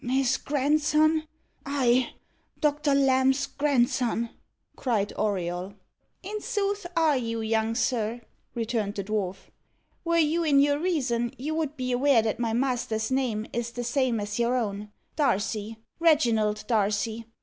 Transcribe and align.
"His 0.03 0.37
grandson! 0.37 1.27
I 1.63 2.13
Doctor 2.59 2.95
Lamb's 2.95 3.45
grandson!" 3.45 4.31
cried 4.75 5.13
Auriol. 5.15 5.75
"In 6.23 6.41
sooth 6.41 6.87
are 6.97 7.15
you, 7.17 7.41
young 7.41 7.75
sir," 7.75 8.21
returned 8.55 8.95
the 8.95 9.03
dwarf. 9.03 9.51
"Were 10.03 10.17
you 10.17 10.43
in 10.43 10.59
your 10.59 10.79
reason, 10.79 11.35
you 11.37 11.53
would 11.53 11.77
be 11.77 11.91
aware 11.91 12.23
that 12.23 12.39
my 12.39 12.51
master's 12.51 13.11
name 13.11 13.45
is 13.53 13.69
the 13.69 13.83
same 13.83 14.19
as 14.19 14.39
your 14.39 14.55
own 14.55 14.91
Darcy 15.15 15.77
Reginald 15.99 16.63
Darcy. 16.65 17.27